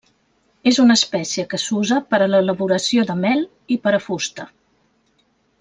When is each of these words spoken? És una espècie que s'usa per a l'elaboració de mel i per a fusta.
És 0.71 0.79
una 0.83 0.95
espècie 0.99 1.45
que 1.51 1.59
s'usa 1.65 1.99
per 2.13 2.21
a 2.21 2.29
l'elaboració 2.31 3.07
de 3.13 3.19
mel 3.21 3.47
i 3.77 3.81
per 3.85 3.97
a 3.99 4.03
fusta. 4.09 4.51